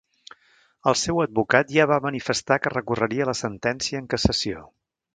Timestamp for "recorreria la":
2.77-3.39